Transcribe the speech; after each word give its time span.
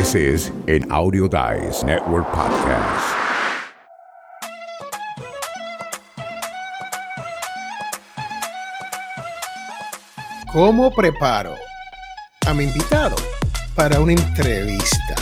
This 0.00 0.14
is 0.14 0.50
an 0.66 0.90
Audio 0.90 1.28
Dice 1.28 1.84
Network 1.84 2.26
podcast. 2.32 3.04
¿Cómo 10.54 10.90
preparo 10.90 11.54
a 12.46 12.54
mi 12.54 12.64
invitado 12.64 13.14
para 13.74 14.00
una 14.00 14.12
entrevista? 14.12 15.16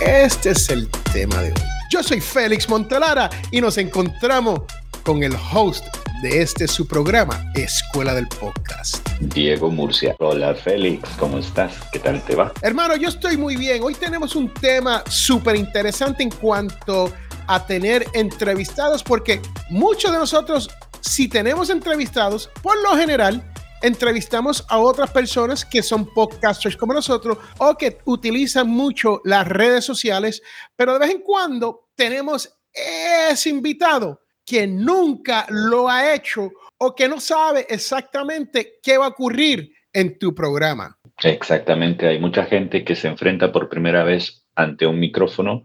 Este 0.00 0.50
es 0.50 0.68
el 0.70 0.88
tema 1.12 1.40
de 1.40 1.52
hoy. 1.52 1.62
Yo 1.90 2.02
soy 2.02 2.20
Félix 2.20 2.68
Montelara 2.68 3.30
y 3.52 3.60
nos 3.60 3.78
encontramos 3.78 4.62
con 5.04 5.22
el 5.22 5.36
host 5.52 5.84
de 6.20 6.42
este 6.42 6.66
su 6.66 6.88
programa, 6.88 7.52
Escuela 7.54 8.12
del 8.12 8.26
Podcast. 8.26 9.03
Diego 9.20 9.70
Murcia. 9.70 10.16
Hola 10.18 10.54
Félix, 10.54 11.08
¿cómo 11.18 11.38
estás? 11.38 11.74
¿Qué 11.92 11.98
tal 11.98 12.22
te 12.24 12.34
va? 12.34 12.52
Hermano, 12.62 12.96
yo 12.96 13.08
estoy 13.08 13.36
muy 13.36 13.56
bien. 13.56 13.82
Hoy 13.82 13.94
tenemos 13.94 14.34
un 14.36 14.52
tema 14.52 15.02
súper 15.08 15.56
interesante 15.56 16.22
en 16.22 16.30
cuanto 16.30 17.12
a 17.46 17.66
tener 17.66 18.06
entrevistados, 18.12 19.02
porque 19.02 19.40
muchos 19.70 20.12
de 20.12 20.18
nosotros, 20.18 20.70
si 21.00 21.28
tenemos 21.28 21.70
entrevistados, 21.70 22.50
por 22.62 22.80
lo 22.82 22.96
general, 22.96 23.42
entrevistamos 23.82 24.64
a 24.68 24.78
otras 24.78 25.10
personas 25.10 25.64
que 25.64 25.82
son 25.82 26.06
podcasters 26.06 26.76
como 26.76 26.94
nosotros 26.94 27.38
o 27.58 27.76
que 27.76 27.98
utilizan 28.06 28.68
mucho 28.68 29.20
las 29.24 29.46
redes 29.46 29.84
sociales, 29.84 30.42
pero 30.74 30.94
de 30.94 31.00
vez 31.00 31.10
en 31.10 31.20
cuando 31.20 31.88
tenemos 31.94 32.50
ese 32.72 33.50
invitado 33.50 34.20
que 34.44 34.66
nunca 34.66 35.46
lo 35.48 35.88
ha 35.88 36.14
hecho 36.14 36.50
o 36.84 36.94
que 36.94 37.08
no 37.08 37.20
sabe 37.20 37.66
exactamente 37.68 38.74
qué 38.82 38.98
va 38.98 39.06
a 39.06 39.08
ocurrir 39.08 39.72
en 39.92 40.18
tu 40.18 40.34
programa. 40.34 40.98
Exactamente, 41.22 42.06
hay 42.06 42.18
mucha 42.18 42.44
gente 42.44 42.84
que 42.84 42.96
se 42.96 43.08
enfrenta 43.08 43.52
por 43.52 43.68
primera 43.68 44.04
vez 44.04 44.44
ante 44.54 44.86
un 44.86 44.98
micrófono, 44.98 45.64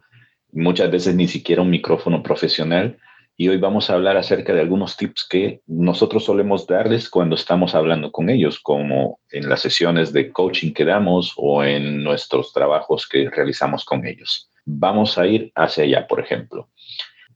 muchas 0.51 0.91
veces 0.91 1.15
ni 1.15 1.27
siquiera 1.27 1.61
un 1.61 1.69
micrófono 1.69 2.23
profesional, 2.23 2.97
y 3.35 3.47
hoy 3.47 3.57
vamos 3.57 3.89
a 3.89 3.93
hablar 3.93 4.17
acerca 4.17 4.53
de 4.53 4.59
algunos 4.59 4.97
tips 4.97 5.25
que 5.29 5.61
nosotros 5.65 6.25
solemos 6.25 6.67
darles 6.67 7.09
cuando 7.09 7.35
estamos 7.35 7.73
hablando 7.73 8.11
con 8.11 8.29
ellos, 8.29 8.59
como 8.59 9.21
en 9.31 9.47
las 9.47 9.61
sesiones 9.61 10.11
de 10.11 10.29
coaching 10.31 10.73
que 10.73 10.83
damos 10.83 11.33
o 11.37 11.63
en 11.63 12.03
nuestros 12.03 12.51
trabajos 12.51 13.07
que 13.07 13.29
realizamos 13.29 13.85
con 13.85 14.05
ellos. 14.05 14.51
Vamos 14.65 15.17
a 15.17 15.25
ir 15.25 15.53
hacia 15.55 15.85
allá, 15.85 16.05
por 16.05 16.19
ejemplo. 16.19 16.69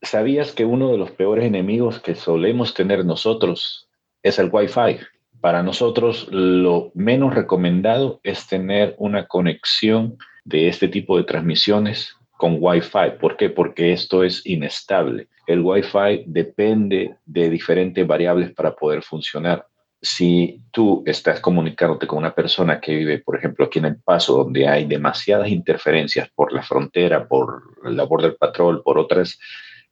¿Sabías 0.04 0.52
que 0.52 0.66
uno 0.66 0.92
de 0.92 0.98
los 0.98 1.12
peores 1.12 1.46
enemigos 1.46 2.02
que 2.02 2.14
solemos 2.14 2.74
tener 2.74 3.06
nosotros 3.06 3.88
es 4.22 4.38
el 4.38 4.50
Wi-Fi? 4.52 5.00
Para 5.40 5.64
nosotros 5.64 6.28
lo 6.30 6.92
menos 6.94 7.34
recomendado 7.34 8.20
es 8.22 8.46
tener 8.48 8.96
una 8.98 9.28
conexión 9.28 10.18
de 10.44 10.68
este 10.68 10.90
tipo 10.90 11.16
de 11.18 11.24
transmisiones 11.24 12.18
con 12.38 12.58
Wi-Fi. 12.60 13.18
¿Por 13.20 13.38
qué? 13.38 13.50
Porque 13.50 13.94
esto 13.94 14.26
es 14.26 14.46
inestable. 14.46 15.30
El 15.48 15.62
Wi-Fi 15.62 16.26
depende 16.26 17.16
de 17.26 17.50
diferentes 17.50 18.06
variables 18.06 18.52
para 18.52 18.76
poder 18.76 19.04
funcionar. 19.04 19.66
Si 20.02 20.60
tú 20.72 21.02
estás 21.06 21.40
comunicándote 21.40 22.08
con 22.08 22.18
una 22.18 22.36
persona 22.36 22.82
que 22.82 22.94
vive, 22.94 23.20
por 23.20 23.38
ejemplo, 23.38 23.66
aquí 23.66 23.80
en 23.80 23.86
El 23.86 24.02
Paso, 24.02 24.44
donde 24.44 24.68
hay 24.68 24.84
demasiadas 24.84 25.48
interferencias 25.48 26.30
por 26.36 26.52
la 26.52 26.62
frontera, 26.62 27.26
por 27.26 27.90
la 27.90 28.04
Border 28.04 28.36
Patrol, 28.36 28.84
por 28.84 28.98
otras 28.98 29.40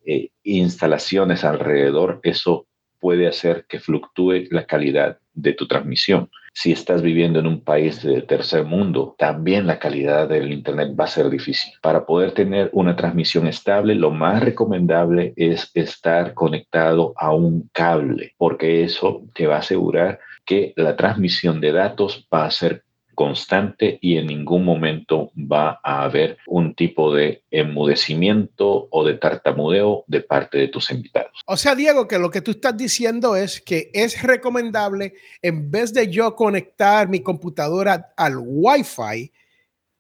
eh, 0.06 0.30
instalaciones 0.44 1.44
alrededor, 1.44 2.20
eso 2.24 2.68
puede 3.00 3.28
hacer 3.28 3.66
que 3.68 3.80
fluctúe 3.80 4.46
la 4.52 4.66
calidad 4.66 5.18
de 5.34 5.54
tu 5.54 5.68
transmisión. 5.68 6.30
Si 6.54 6.72
estás 6.72 7.02
viviendo 7.02 7.40
en 7.40 7.48
un 7.48 7.64
país 7.64 8.04
de 8.04 8.22
tercer 8.22 8.66
mundo, 8.66 9.16
también 9.18 9.66
la 9.66 9.80
calidad 9.80 10.28
del 10.28 10.52
Internet 10.52 10.96
va 11.00 11.06
a 11.06 11.08
ser 11.08 11.30
difícil. 11.30 11.72
Para 11.82 12.06
poder 12.06 12.34
tener 12.34 12.70
una 12.74 12.96
transmisión 12.96 13.48
estable, 13.48 13.96
lo 13.96 14.12
más 14.12 14.44
recomendable 14.44 15.34
es 15.38 15.72
estar 15.74 16.34
conectado 16.34 17.14
a 17.18 17.34
un 17.34 17.70
cable, 17.72 18.34
porque 18.38 18.84
eso 18.84 19.24
te 19.34 19.48
va 19.48 19.56
a 19.56 19.60
asegurar 19.60 20.20
que 20.46 20.74
la 20.76 20.96
transmisión 20.96 21.62
de 21.62 21.72
datos 21.72 22.28
va 22.34 22.46
a 22.46 22.52
ser 22.52 22.84
constante 23.22 24.00
y 24.02 24.18
en 24.18 24.26
ningún 24.26 24.66
momento 24.66 25.32
va 25.38 25.80
a 25.84 26.06
haber 26.06 26.40
un 26.48 26.74
tipo 26.74 27.14
de 27.14 27.44
enmudecimiento 27.52 28.88
o 28.90 29.06
de 29.06 29.14
tartamudeo 29.14 30.06
de 30.08 30.22
parte 30.22 30.58
de 30.58 30.70
tus 30.70 30.90
invitados. 30.90 31.40
O 31.46 31.56
sea, 31.56 31.76
Diego, 31.76 32.08
que 32.08 32.18
lo 32.18 32.32
que 32.32 32.42
tú 32.42 32.50
estás 32.50 32.76
diciendo 32.76 33.36
es 33.36 33.62
que 33.62 33.92
es 33.94 34.24
recomendable, 34.24 35.14
en 35.40 35.70
vez 35.70 35.94
de 35.94 36.10
yo 36.10 36.36
conectar 36.36 37.10
mi 37.10 37.20
computadora 37.20 38.12
al 38.18 38.38
Wi-Fi 38.40 39.32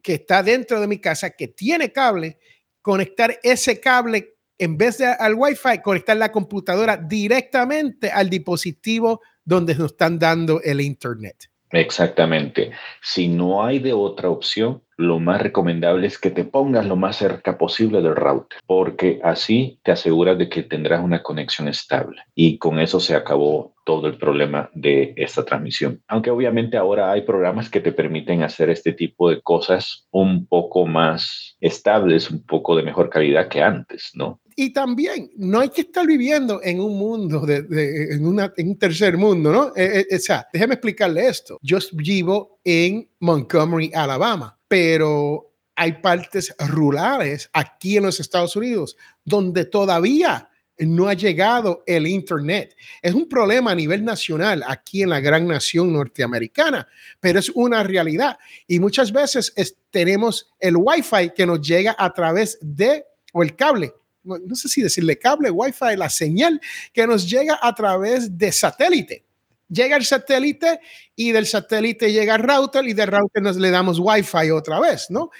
que 0.01 0.15
está 0.15 0.41
dentro 0.41 0.81
de 0.81 0.87
mi 0.87 0.97
casa, 0.97 1.29
que 1.29 1.47
tiene 1.47 1.91
cable, 1.91 2.39
conectar 2.81 3.37
ese 3.43 3.79
cable 3.79 4.33
en 4.57 4.79
vez 4.79 4.97
de 4.97 5.05
al 5.05 5.35
Wi-Fi, 5.35 5.83
conectar 5.83 6.17
la 6.17 6.31
computadora 6.31 6.97
directamente 6.97 8.09
al 8.09 8.31
dispositivo 8.31 9.21
donde 9.45 9.75
nos 9.75 9.91
están 9.91 10.17
dando 10.17 10.59
el 10.63 10.81
Internet. 10.81 11.50
Exactamente. 11.71 12.71
Si 13.01 13.27
no 13.27 13.63
hay 13.63 13.79
de 13.79 13.93
otra 13.93 14.29
opción, 14.29 14.81
lo 14.97 15.19
más 15.19 15.41
recomendable 15.41 16.05
es 16.05 16.19
que 16.19 16.29
te 16.29 16.43
pongas 16.43 16.85
lo 16.85 16.95
más 16.95 17.15
cerca 17.15 17.57
posible 17.57 18.01
del 18.01 18.15
router, 18.15 18.59
porque 18.67 19.19
así 19.23 19.79
te 19.83 19.91
aseguras 19.91 20.37
de 20.37 20.49
que 20.49 20.63
tendrás 20.63 21.01
una 21.01 21.23
conexión 21.23 21.69
estable. 21.69 22.21
Y 22.35 22.57
con 22.57 22.77
eso 22.79 22.99
se 22.99 23.15
acabó 23.15 23.73
todo 23.85 24.07
el 24.07 24.17
problema 24.17 24.69
de 24.73 25.13
esta 25.15 25.45
transmisión. 25.45 26.01
Aunque 26.07 26.29
obviamente 26.29 26.77
ahora 26.77 27.11
hay 27.11 27.21
programas 27.21 27.69
que 27.69 27.79
te 27.79 27.93
permiten 27.93 28.43
hacer 28.43 28.69
este 28.69 28.91
tipo 28.91 29.29
de 29.29 29.41
cosas 29.41 30.07
un 30.11 30.45
poco 30.45 30.85
más 30.85 31.55
estables, 31.61 32.29
un 32.29 32.45
poco 32.45 32.75
de 32.75 32.83
mejor 32.83 33.09
calidad 33.09 33.47
que 33.47 33.63
antes, 33.63 34.11
¿no? 34.13 34.40
Y 34.55 34.71
también 34.71 35.31
no 35.37 35.59
hay 35.59 35.69
que 35.69 35.81
estar 35.81 36.05
viviendo 36.05 36.61
en 36.63 36.79
un 36.79 36.97
mundo, 36.97 37.45
de, 37.45 38.13
en, 38.13 38.25
una, 38.25 38.53
en, 38.55 38.69
un 38.69 38.77
tercer 38.77 39.17
mundo, 39.17 39.51
¿no? 39.51 39.67
Eh, 39.75 40.05
eh, 40.09 40.15
o 40.15 40.19
sea, 40.19 40.47
déjeme 40.51 40.75
explicarle 40.75 41.27
esto. 41.27 41.57
Yo 41.61 41.77
vivo 41.93 42.59
en 42.63 43.09
Montgomery, 43.19 43.91
Alabama, 43.93 44.57
pero 44.67 45.51
hay 45.75 45.93
partes 45.93 46.53
rurales 46.59 47.49
aquí 47.53 47.97
en 47.97 48.03
los 48.03 48.19
Estados 48.19 48.55
Unidos 48.55 48.97
donde 49.23 49.65
todavía 49.65 50.47
no 50.77 51.07
ha 51.07 51.13
llegado 51.13 51.83
el 51.85 52.07
Internet. 52.07 52.75
Es 53.01 53.13
un 53.13 53.27
problema 53.29 53.71
a 53.71 53.75
nivel 53.75 54.03
nacional 54.03 54.63
aquí 54.67 55.03
en 55.03 55.09
la 55.09 55.19
gran 55.19 55.47
nación 55.47 55.93
norteamericana, 55.93 56.87
pero 57.19 57.39
es 57.39 57.49
una 57.49 57.83
realidad. 57.83 58.37
Y 58.67 58.79
muchas 58.79 59.11
veces 59.11 59.53
tenemos 59.91 60.49
el 60.59 60.75
Wi-Fi 60.77 61.31
que 61.35 61.45
nos 61.45 61.61
llega 61.61 61.95
a 61.97 62.13
través 62.13 62.57
de, 62.61 63.05
o 63.33 63.43
el 63.43 63.55
cable 63.55 63.93
no 64.23 64.55
sé 64.55 64.69
si 64.69 64.81
decirle 64.81 65.17
cable, 65.17 65.49
wifi, 65.49 65.95
la 65.97 66.09
señal 66.09 66.61
que 66.93 67.07
nos 67.07 67.29
llega 67.29 67.59
a 67.61 67.73
través 67.73 68.37
de 68.37 68.51
satélite. 68.51 69.25
Llega 69.67 69.95
el 69.95 70.05
satélite 70.05 70.79
y 71.15 71.31
del 71.31 71.47
satélite 71.47 72.11
llega 72.11 72.35
el 72.35 72.43
router 72.43 72.85
y 72.85 72.93
del 72.93 73.07
router 73.07 73.41
nos 73.41 73.55
le 73.55 73.71
damos 73.71 73.99
wifi 73.99 74.51
otra 74.51 74.79
vez, 74.79 75.09
¿no? 75.09 75.31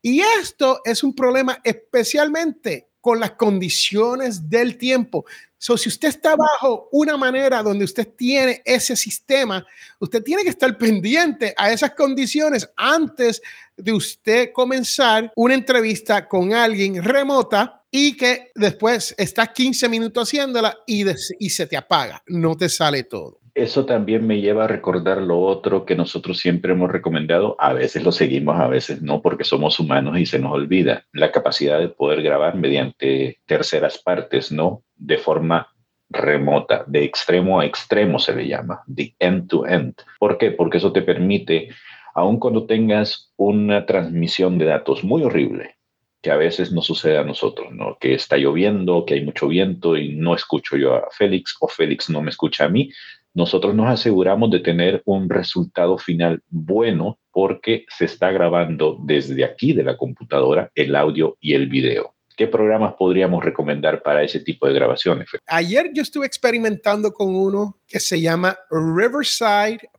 Y 0.00 0.20
esto 0.20 0.80
es 0.84 1.02
un 1.02 1.14
problema 1.14 1.60
especialmente 1.64 2.88
con 3.00 3.18
las 3.18 3.32
condiciones 3.32 4.48
del 4.48 4.76
tiempo. 4.78 5.24
So, 5.58 5.76
si 5.76 5.88
usted 5.88 6.08
está 6.08 6.36
bajo 6.36 6.88
una 6.92 7.16
manera 7.16 7.62
donde 7.62 7.84
usted 7.84 8.08
tiene 8.16 8.62
ese 8.64 8.96
sistema, 8.96 9.66
usted 9.98 10.22
tiene 10.22 10.42
que 10.42 10.50
estar 10.50 10.76
pendiente 10.78 11.52
a 11.56 11.70
esas 11.70 11.90
condiciones 11.90 12.70
antes 12.76 13.42
de 13.76 13.92
usted 13.92 14.52
comenzar 14.52 15.32
una 15.36 15.54
entrevista 15.54 16.26
con 16.28 16.54
alguien 16.54 17.02
remota 17.02 17.79
y 17.90 18.16
que 18.16 18.50
después 18.54 19.14
estás 19.18 19.50
15 19.50 19.88
minutos 19.88 20.28
haciéndola 20.28 20.78
y, 20.86 21.04
se 21.48 21.66
te 21.66 21.76
apaga, 21.76 22.22
no 22.26 22.56
te 22.56 22.68
sale 22.68 23.04
todo. 23.04 23.40
Eso 23.54 23.84
también 23.84 24.26
me 24.26 24.40
lleva 24.40 24.64
a 24.64 24.68
recordar 24.68 25.18
lo 25.18 25.40
otro 25.40 25.84
que 25.84 25.96
nosotros 25.96 26.38
siempre 26.38 26.72
hemos 26.72 26.90
recomendado, 26.90 27.56
a 27.58 27.72
veces 27.72 28.04
lo 28.04 28.12
seguimos, 28.12 28.60
a 28.60 28.68
veces 28.68 29.02
no, 29.02 29.20
porque 29.22 29.44
somos 29.44 29.80
humanos 29.80 30.18
y 30.18 30.26
se 30.26 30.38
nos 30.38 30.52
olvida, 30.52 31.04
la 31.12 31.32
capacidad 31.32 31.80
de 31.80 31.88
poder 31.88 32.22
grabar 32.22 32.54
mediante 32.54 33.40
terceras 33.46 33.98
partes, 33.98 34.52
¿no? 34.52 34.84
De 34.94 35.18
forma 35.18 35.68
remota, 36.08 36.84
de 36.86 37.04
extremo 37.04 37.60
a 37.60 37.66
extremo 37.66 38.18
se 38.18 38.34
le 38.34 38.46
llama, 38.46 38.82
de 38.86 39.14
end 39.18 39.48
to 39.48 39.66
end. 39.66 39.94
¿Por 40.18 40.38
qué? 40.38 40.52
Porque 40.52 40.78
eso 40.78 40.92
te 40.92 41.02
permite, 41.02 41.70
aun 42.14 42.38
cuando 42.38 42.66
tengas 42.66 43.32
una 43.36 43.84
transmisión 43.84 44.58
de 44.58 44.66
datos 44.66 45.02
muy 45.02 45.22
horrible, 45.22 45.76
que 46.22 46.30
a 46.30 46.36
veces 46.36 46.72
no 46.72 46.82
sucede 46.82 47.18
a 47.18 47.24
nosotros, 47.24 47.72
¿no? 47.72 47.96
Que 47.98 48.14
está 48.14 48.36
lloviendo, 48.36 49.04
que 49.06 49.14
hay 49.14 49.24
mucho 49.24 49.48
viento 49.48 49.96
y 49.96 50.14
no 50.14 50.34
escucho 50.34 50.76
yo 50.76 50.94
a 50.94 51.08
Félix 51.10 51.56
o 51.60 51.68
Félix 51.68 52.10
no 52.10 52.20
me 52.22 52.30
escucha 52.30 52.64
a 52.64 52.68
mí. 52.68 52.90
Nosotros 53.32 53.74
nos 53.74 53.88
aseguramos 53.88 54.50
de 54.50 54.60
tener 54.60 55.02
un 55.04 55.30
resultado 55.30 55.96
final 55.98 56.42
bueno 56.48 57.18
porque 57.30 57.86
se 57.96 58.04
está 58.04 58.30
grabando 58.32 58.98
desde 59.02 59.44
aquí 59.44 59.72
de 59.72 59.84
la 59.84 59.96
computadora 59.96 60.70
el 60.74 60.94
audio 60.96 61.36
y 61.40 61.54
el 61.54 61.68
video. 61.68 62.14
¿Qué 62.36 62.46
programas 62.46 62.94
podríamos 62.94 63.44
recomendar 63.44 64.02
para 64.02 64.22
ese 64.22 64.40
tipo 64.40 64.66
de 64.66 64.72
grabaciones? 64.74 65.28
Ayer 65.46 65.90
yo 65.92 66.02
estuve 66.02 66.26
experimentando 66.26 67.12
con 67.12 67.34
uno 67.34 67.78
que 67.86 68.00
se 68.00 68.20
llama 68.20 68.58
riverside.fm 68.70 69.90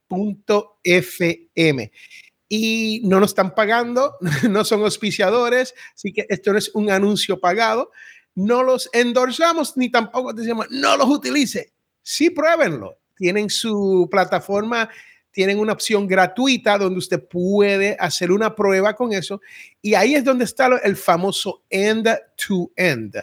y 2.54 3.00
no 3.06 3.22
nos 3.22 3.32
están 3.32 3.56
pagando, 3.56 4.18
no 4.50 4.66
son 4.66 4.82
auspiciadores, 4.82 5.74
así 5.96 6.12
que 6.12 6.26
esto 6.28 6.52
no 6.52 6.58
es 6.58 6.70
un 6.74 6.92
anuncio 6.92 7.40
pagado. 7.40 7.92
No 8.36 8.62
los 8.62 8.90
endorsamos 8.92 9.78
ni 9.78 9.90
tampoco 9.90 10.34
decimos 10.34 10.68
no 10.70 10.98
los 10.98 11.08
utilice. 11.08 11.72
Sí, 12.02 12.30
pruébenlo. 12.30 12.98
Tienen 13.16 13.50
su 13.50 14.06
plataforma 14.12 14.90
tienen 15.32 15.60
una 15.60 15.72
opción 15.72 16.08
gratuita 16.08 16.78
donde 16.78 17.00
usted 17.00 17.26
puede 17.26 17.96
hacer 17.98 18.34
una 18.34 18.54
prueba 18.54 18.98
con 18.98 19.14
eso. 19.14 19.40
Y 19.82 19.94
ahí 19.94 20.16
es 20.16 20.26
donde 20.26 20.44
está 20.44 20.68
el 20.84 20.98
famoso 20.98 21.64
end-to-end, 21.70 23.16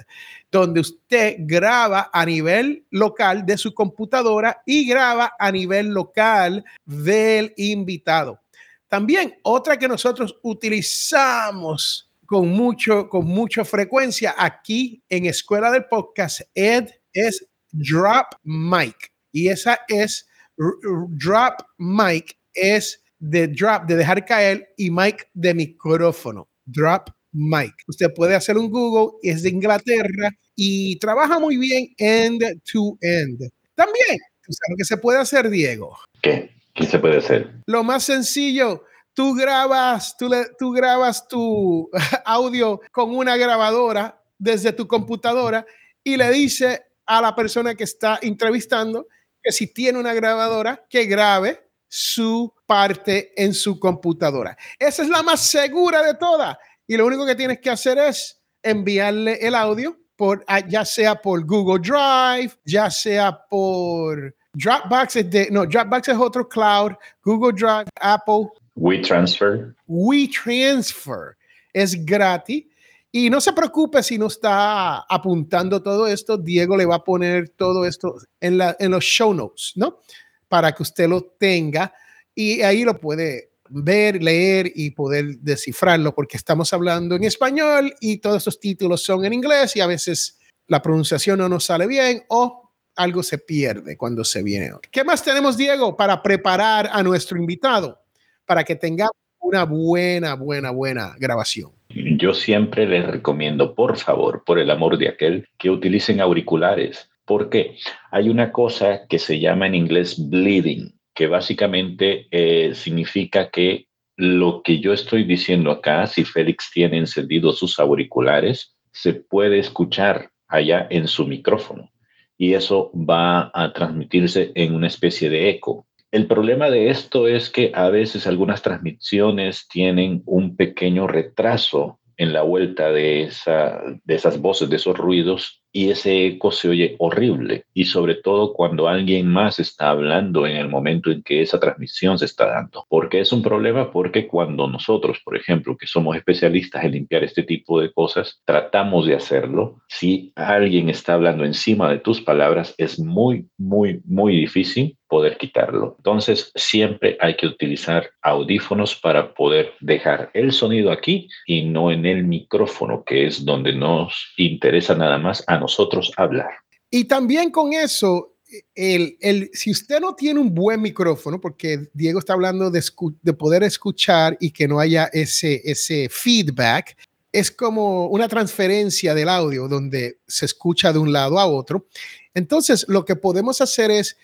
donde 0.50 0.81
usted 0.81 1.36
graba 1.40 2.08
a 2.10 2.24
nivel 2.24 2.86
local 2.90 3.44
de 3.44 3.58
su 3.58 3.74
computadora 3.74 4.62
y 4.64 4.88
graba 4.88 5.34
a 5.38 5.52
nivel 5.52 5.88
local 5.88 6.64
del 6.86 7.52
invitado. 7.58 8.40
También 8.88 9.38
otra 9.43 9.79
que 9.79 9.88
nosotros 9.88 10.37
utilizamos 10.43 12.11
con 12.26 12.49
mucho 12.49 13.08
con 13.08 13.26
mucha 13.26 13.64
frecuencia 13.64 14.35
aquí 14.37 15.02
en 15.08 15.26
Escuela 15.26 15.70
del 15.70 15.87
Podcast 15.87 16.43
Ed 16.55 16.88
es 17.12 17.46
Drop 17.70 18.26
Mic 18.44 19.12
y 19.32 19.49
esa 19.49 19.79
es 19.88 20.26
drop 20.58 21.62
mic 21.79 22.37
es 22.52 23.02
de 23.19 23.49
drop, 23.49 23.87
de 23.87 23.96
dejar 23.96 24.25
caer, 24.25 24.69
y 24.76 24.91
mic 24.91 25.29
de 25.34 25.55
micrófono. 25.55 26.49
Drop 26.64 27.08
mic. 27.32 27.75
Usted 27.87 28.12
puede 28.14 28.34
hacer 28.34 28.56
un 28.56 28.70
Google, 28.70 29.19
es 29.23 29.43
de 29.43 29.50
Inglaterra 29.50 30.31
y 30.55 30.99
trabaja 30.99 31.38
muy 31.38 31.56
bien 31.56 31.88
end 31.99 32.43
to 32.70 32.96
end. 33.00 33.49
También, 33.75 34.19
¿sabes 34.43 34.70
lo 34.70 34.76
que 34.76 34.84
se 34.84 34.96
puede 34.96 35.19
hacer, 35.19 35.49
Diego? 35.50 35.96
¿Qué? 36.23 36.57
¿Qué 36.78 36.86
se 36.86 37.00
puede 37.00 37.16
hacer? 37.16 37.50
Lo 37.66 37.82
más 37.82 38.04
sencillo, 38.04 38.84
tú 39.12 39.34
grabas, 39.34 40.16
tú, 40.16 40.72
grabas 40.72 41.26
tu 41.26 41.90
audio 42.25 42.80
con 42.92 43.16
una 43.16 43.36
grabadora 43.36 44.22
desde 44.38 44.72
tu 44.72 44.86
computadora 44.86 45.66
y 46.04 46.16
le 46.16 46.30
dice 46.30 46.86
a 47.04 47.20
la 47.20 47.34
persona 47.34 47.75
que 47.75 47.82
está 47.82 48.20
entrevistando 48.22 49.08
que 49.42 49.50
si 49.50 49.66
tiene 49.66 49.98
una 49.98 50.14
grabadora, 50.14 50.86
que 50.88 51.06
grabe 51.06 51.69
su 51.88 52.54
parte 52.64 53.32
en 53.34 53.54
su 53.54 53.81
computadora. 53.81 54.56
Esa 54.78 55.02
es 55.02 55.08
la 55.08 55.24
más 55.24 55.40
segura 55.40 56.00
de 56.04 56.14
todas. 56.14 56.56
Y 56.86 56.96
lo 56.96 57.06
único 57.06 57.26
que 57.26 57.34
tienes 57.34 57.58
que 57.58 57.70
hacer 57.70 57.98
es 57.98 58.40
enviarle 58.62 59.44
el 59.44 59.56
audio 59.56 59.98
por 60.14 60.44
ya 60.69 60.84
sea 60.84 61.20
por 61.20 61.44
Google 61.44 61.81
Drive, 61.81 62.52
ya 62.64 62.88
sea 62.88 63.36
por 63.50 64.38
Dropbox, 64.58 65.16
es 65.16 65.31
de, 65.31 65.49
no, 65.50 65.66
Dropbox 65.66 66.08
es 66.08 66.16
otro 66.16 66.49
cloud, 66.49 66.93
Google 67.22 67.52
Drive, 67.52 67.87
Apple. 68.00 68.49
WeTransfer. 68.75 69.75
WeTransfer 69.87 71.37
es 71.72 72.05
gratis 72.05 72.64
y 73.10 73.31
no 73.31 73.40
se 73.40 73.52
preocupe 73.52 74.02
si 74.02 74.19
no 74.19 74.26
está 74.26 75.00
apuntando 75.00 75.82
todo 75.82 76.06
esto, 76.06 76.37
Diego 76.37 76.76
le 76.76 76.87
va 76.87 76.96
a 76.96 77.05
poner 77.05 77.50
todo 77.50 77.87
esto 77.87 78.16
en, 78.40 78.58
la, 78.58 78.76
en 78.78 78.90
los 78.90 79.05
show 79.05 79.32
notes, 79.32 79.72
¿no? 79.76 80.00
Para 80.49 80.72
que 80.72 80.82
usted 80.82 81.08
lo 81.08 81.22
tenga 81.38 81.93
y 82.34 82.60
ahí 82.62 82.84
lo 82.84 82.99
puede 82.99 83.52
ver, 83.70 84.22
leer 84.22 84.70
y 84.75 84.90
poder 84.90 85.38
descifrarlo, 85.38 86.14
porque 86.14 86.37
estamos 86.37 86.72
hablando 86.72 87.16
en 87.16 87.25
español 87.25 87.94
y 88.00 88.19
todos 88.19 88.43
esos 88.43 88.60
títulos 88.60 89.02
son 89.02 89.25
en 89.25 89.32
inglés 89.32 89.76
y 89.76 89.81
a 89.81 89.87
veces 89.87 90.38
la 90.66 90.82
pronunciación 90.82 91.38
no 91.38 91.49
nos 91.49 91.64
sale 91.64 91.87
bien 91.87 92.25
o 92.28 92.68
algo 92.98 93.22
se 93.22 93.38
pierde 93.38 93.96
cuando 93.96 94.24
se 94.24 94.42
viene. 94.42 94.70
¿Qué 94.90 95.04
más 95.04 95.24
tenemos, 95.24 95.56
Diego, 95.56 95.96
para 95.96 96.20
preparar 96.22 96.90
a 96.92 97.02
nuestro 97.02 97.38
invitado 97.38 97.98
para 98.44 98.64
que 98.64 98.74
tenga 98.74 99.08
una 99.40 99.64
buena, 99.64 100.34
buena, 100.34 100.72
buena 100.72 101.14
grabación? 101.18 101.70
Yo 101.88 102.34
siempre 102.34 102.86
les 102.86 103.06
recomiendo, 103.06 103.74
por 103.74 103.96
favor, 103.96 104.42
por 104.44 104.58
el 104.58 104.70
amor 104.70 104.98
de 104.98 105.08
aquel, 105.08 105.46
que 105.56 105.70
utilicen 105.70 106.20
auriculares, 106.20 107.08
porque 107.24 107.76
hay 108.10 108.28
una 108.28 108.52
cosa 108.52 109.06
que 109.08 109.18
se 109.18 109.38
llama 109.38 109.68
en 109.68 109.76
inglés 109.76 110.16
bleeding, 110.28 110.92
que 111.14 111.28
básicamente 111.28 112.26
eh, 112.30 112.74
significa 112.74 113.48
que 113.50 113.86
lo 114.16 114.62
que 114.62 114.80
yo 114.80 114.92
estoy 114.92 115.22
diciendo 115.22 115.70
acá, 115.70 116.06
si 116.08 116.24
Félix 116.24 116.70
tiene 116.72 116.98
encendidos 116.98 117.58
sus 117.60 117.78
auriculares, 117.78 118.74
se 118.90 119.14
puede 119.14 119.60
escuchar 119.60 120.30
allá 120.48 120.88
en 120.90 121.06
su 121.06 121.26
micrófono 121.26 121.90
y 122.38 122.55
eso 122.55 122.90
va 122.94 123.50
a 123.52 123.73
transmitirse 123.73 124.52
en 124.55 124.75
una 124.75 124.87
especie 124.87 125.29
de 125.29 125.50
eco. 125.50 125.87
El 126.11 126.26
problema 126.26 126.70
de 126.70 126.88
esto 126.88 127.29
es 127.29 127.50
que 127.50 127.73
a 127.75 127.90
veces 127.90 128.26
algunas 128.26 128.62
transmisiones 128.62 129.69
tienen 129.69 130.23
un 130.25 130.56
pequeño 130.56 131.06
retraso 131.06 131.99
en 132.17 132.32
la 132.32 132.43
vuelta 132.43 132.90
de, 132.90 133.25
esa, 133.25 133.82
de 134.05 134.14
esas 134.14 134.40
voces, 134.40 134.70
de 134.70 134.76
esos 134.76 134.96
ruidos, 134.96 135.62
y 135.78 135.90
ese 135.90 136.26
eco 136.26 136.50
se 136.50 136.69
oye 136.69 136.96
horrible. 136.98 137.64
Y 137.72 137.84
sobre 137.84 138.16
todo 138.16 138.52
cuando 138.52 138.88
alguien 138.88 139.28
más 139.28 139.60
está 139.60 139.90
hablando 139.90 140.44
en 140.44 140.56
el 140.56 140.69
momento 140.69 141.12
en 141.12 141.22
que 141.22 141.40
esa 141.40 141.60
transmisión 141.60 142.19
se 142.19 142.25
está 142.25 142.46
dando. 142.46 142.84
¿Por 142.88 143.08
qué 143.08 143.20
es 143.20 143.32
un 143.32 143.42
problema? 143.42 143.92
Porque 143.92 144.26
cuando 144.26 144.66
nosotros, 144.66 145.20
por 145.25 145.36
ejemplo, 145.36 145.76
que 145.76 145.86
somos 145.86 146.16
especialistas 146.16 146.82
en 146.82 146.90
limpiar 146.90 147.22
este 147.22 147.44
tipo 147.44 147.80
de 147.80 147.92
cosas, 147.92 148.42
tratamos 148.44 149.06
de 149.06 149.14
hacerlo, 149.14 149.80
si 149.86 150.32
alguien 150.34 150.88
está 150.88 151.14
hablando 151.14 151.44
encima 151.44 151.88
de 151.88 152.00
tus 152.00 152.20
palabras, 152.20 152.74
es 152.76 152.98
muy, 152.98 153.46
muy, 153.56 154.00
muy 154.04 154.34
difícil 154.34 154.98
poder 155.08 155.38
quitarlo. 155.38 155.94
Entonces, 155.96 156.52
siempre 156.54 157.16
hay 157.19 157.34
que 157.34 157.46
utilizar 157.46 158.10
audífonos 158.20 158.94
para 158.94 159.32
poder 159.32 159.72
dejar 159.81 160.31
el 160.34 160.52
sonido 160.52 160.92
aquí 160.92 161.28
y 161.46 161.62
no 161.62 161.90
en 161.90 162.04
el 162.04 162.24
micrófono, 162.24 163.04
que 163.04 163.26
es 163.26 163.44
donde 163.44 163.72
nos 163.72 164.34
interesa 164.36 164.94
nada 164.94 165.16
más 165.16 165.42
a 165.46 165.56
nosotros 165.56 165.68
hablar. 166.17 166.50
Y 166.91 167.05
también 167.05 167.50
con 167.50 167.73
eso, 167.73 168.35
el, 168.75 169.17
el, 169.20 169.50
si 169.53 169.70
usted 169.70 170.00
no 170.00 170.15
tiene 170.15 170.41
un 170.41 170.55
buen 170.55 170.81
micrófono, 170.81 171.41
porque 171.41 171.88
Diego 171.93 172.19
está 172.19 172.32
hablando 172.32 172.70
de, 172.70 172.82
de 173.23 173.32
poder 173.35 173.62
escuchar 173.62 174.37
y 174.41 174.50
que 174.50 174.67
no 174.67 174.81
haya 174.81 175.11
ese, 175.12 175.61
ese 175.65 176.09
feedback, 176.11 176.97
es 177.32 177.50
como 177.50 178.06
una 178.06 178.29
transferencia 178.29 179.15
del 179.15 179.29
audio 179.29 179.69
donde 179.69 180.20
se 180.26 180.47
escucha 180.47 180.93
de 180.93 180.99
un 180.99 181.12
lado 181.12 181.38
a 181.38 181.47
otro. 181.47 181.87
Entonces, 182.35 182.87
lo 182.88 183.05
que 183.05 183.17
podemos 183.17 183.61
hacer 183.61 183.91
es 183.91 184.17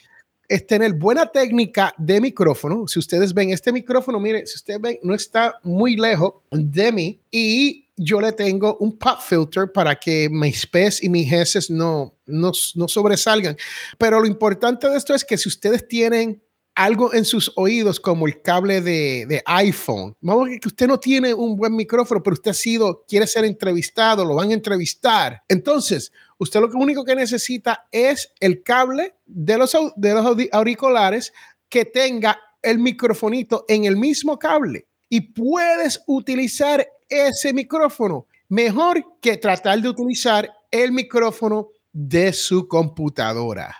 es 0.48 0.66
tener 0.66 0.92
buena 0.94 1.26
técnica 1.26 1.94
de 1.98 2.20
micrófono. 2.20 2.86
Si 2.86 2.98
ustedes 2.98 3.32
ven 3.32 3.50
este 3.50 3.72
micrófono, 3.72 4.20
mire, 4.20 4.46
si 4.46 4.56
ustedes 4.56 4.80
ven, 4.80 4.98
no 5.02 5.14
está 5.14 5.58
muy 5.62 5.96
lejos 5.96 6.34
de 6.50 6.92
mí 6.92 7.20
y 7.30 7.84
yo 7.96 8.20
le 8.20 8.32
tengo 8.32 8.76
un 8.78 8.98
pop 8.98 9.20
filter 9.20 9.70
para 9.72 9.94
que 9.94 10.28
mis 10.28 10.66
P's 10.66 11.02
y 11.02 11.08
mis 11.08 11.32
heces 11.32 11.70
no, 11.70 12.14
no, 12.26 12.52
no 12.74 12.88
sobresalgan. 12.88 13.56
Pero 13.98 14.20
lo 14.20 14.26
importante 14.26 14.88
de 14.88 14.96
esto 14.96 15.14
es 15.14 15.24
que 15.24 15.38
si 15.38 15.48
ustedes 15.48 15.86
tienen 15.86 16.42
algo 16.74 17.14
en 17.14 17.24
sus 17.24 17.52
oídos 17.56 18.00
como 18.00 18.26
el 18.26 18.42
cable 18.42 18.80
de, 18.80 19.26
de, 19.26 19.42
iPhone. 19.46 20.16
Vamos 20.20 20.48
a 20.48 20.58
que 20.58 20.68
usted 20.68 20.88
no 20.88 20.98
tiene 20.98 21.32
un 21.32 21.56
buen 21.56 21.74
micrófono, 21.74 22.22
pero 22.22 22.34
usted 22.34 22.50
ha 22.50 22.54
sido, 22.54 23.04
quiere 23.06 23.26
ser 23.26 23.44
entrevistado, 23.44 24.24
lo 24.24 24.34
van 24.34 24.50
a 24.50 24.54
entrevistar. 24.54 25.42
Entonces, 25.48 26.12
usted 26.38 26.60
lo 26.60 26.68
único 26.74 27.04
que 27.04 27.14
necesita 27.14 27.86
es 27.92 28.32
el 28.40 28.62
cable 28.62 29.14
de 29.26 29.58
los, 29.58 29.76
de 29.96 30.14
los 30.14 30.36
auriculares 30.52 31.32
que 31.68 31.84
tenga 31.84 32.38
el 32.62 32.78
microfonito 32.78 33.64
en 33.68 33.84
el 33.84 33.96
mismo 33.96 34.38
cable 34.38 34.86
y 35.08 35.20
puedes 35.20 36.02
utilizar 36.06 36.86
ese 37.08 37.52
micrófono 37.52 38.26
mejor 38.48 39.04
que 39.20 39.36
tratar 39.36 39.80
de 39.80 39.88
utilizar 39.88 40.50
el 40.70 40.90
micrófono 40.92 41.68
de 41.92 42.32
su 42.32 42.66
computadora. 42.66 43.76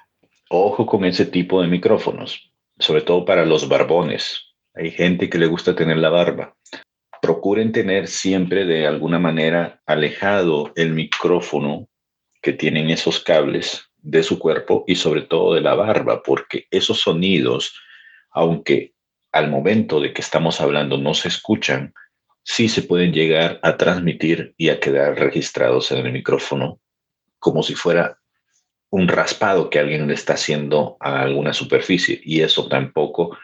Ojo 0.51 0.87
con 0.87 1.05
ese 1.05 1.27
tipo 1.27 1.61
de 1.61 1.67
micrófonos 1.67 2.54
sobre 2.79 3.03
todo 3.03 3.25
para 3.25 3.45
los 3.45 3.69
barbones. 3.69 4.55
Hay 4.75 4.91
gente 4.91 5.31
que 5.31 5.39
le 5.39 5.47
gusta 5.47 5.75
tener 5.75 5.99
la 5.99 6.11
barba. 6.11 6.57
Procuren 7.23 7.73
tener 7.73 8.09
siempre 8.09 8.65
de 8.65 8.87
alguna 8.87 9.19
manera 9.19 9.81
alejado 9.87 10.73
el 10.77 10.91
micrófono 10.91 11.89
que 12.43 12.53
tienen 12.53 12.91
esos 12.91 13.21
cables 13.21 13.89
de 13.99 14.23
su 14.23 14.39
cuerpo 14.39 14.85
y 14.87 14.97
sobre 14.97 15.23
todo 15.23 15.55
de 15.55 15.63
la 15.63 15.75
barba, 15.75 16.23
porque 16.23 16.67
esos 16.71 17.01
sonidos, 17.01 17.75
aunque 18.31 18.93
al 19.33 19.51
momento 19.51 20.01
de 20.01 20.13
que 20.13 20.21
estamos 20.21 20.61
hablando 20.61 20.99
no 20.99 21.15
se 21.15 21.29
escuchan, 21.29 21.95
sí 22.43 22.69
se 22.69 22.83
pueden 22.83 23.13
llegar 23.13 23.59
a 23.63 23.77
transmitir 23.77 24.55
y 24.59 24.69
a 24.69 24.79
quedar 24.79 25.19
registrados 25.19 25.91
en 25.91 26.05
el 26.07 26.13
micrófono 26.13 26.81
como 27.39 27.63
si 27.63 27.75
fuera 27.75 28.19
un 28.95 29.09
raspado 29.09 29.71
que 29.71 29.81
alguien 29.81 30.07
le 30.07 30.15
está 30.15 30.35
haciendo 30.35 30.97
a 31.01 31.23
alguna 31.23 31.53
superficie 31.53 32.21
y 32.23 32.43
eso 32.43 32.69
tampoco 32.69 33.37